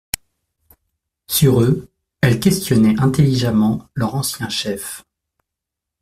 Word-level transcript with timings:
Sur 1.27 1.61
eux, 1.61 1.91
elle 2.21 2.39
questionnait 2.39 2.99
intelligemment 2.99 3.87
leur 3.93 4.15
ancien 4.15 4.49
chef. 4.49 5.03